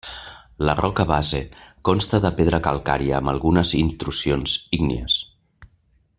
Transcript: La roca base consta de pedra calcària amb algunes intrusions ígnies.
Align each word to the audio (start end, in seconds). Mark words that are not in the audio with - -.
La 0.69 0.73
roca 0.77 1.03
base 1.11 1.41
consta 1.89 2.21
de 2.23 2.31
pedra 2.39 2.61
calcària 2.69 3.19
amb 3.21 3.33
algunes 3.35 3.75
intrusions 3.83 4.57
ígnies. 4.79 5.21